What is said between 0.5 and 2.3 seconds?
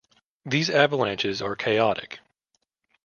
avalanches are chaotic.